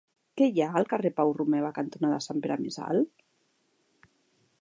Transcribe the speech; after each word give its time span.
Què 0.39 0.45
hi 0.53 0.61
ha 0.63 0.69
al 0.79 0.87
carrer 0.93 1.11
Pau 1.19 1.33
Romeva 1.39 1.69
cantonada 1.75 2.17
Sant 2.29 2.41
Pere 2.47 2.57
Més 2.63 2.81
Alt? 2.87 3.25